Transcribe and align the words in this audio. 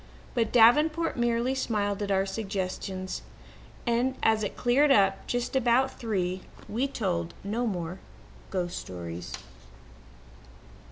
But 0.33 0.51
Davenport 0.51 1.15
merely 1.15 1.53
smiled 1.53 2.01
at 2.01 2.09
all 2.09 2.17
our 2.17 2.25
suggestions 2.25 3.21
and, 3.85 4.15
as 4.23 4.43
it 4.43 4.57
cleared 4.57 4.89
up 4.89 5.27
just 5.27 5.55
about 5.55 5.99
three, 5.99 6.41
we 6.67 6.87
told 6.87 7.35
no 7.43 7.67
more 7.67 7.99
ghost 8.49 8.79
stories. 8.79 9.33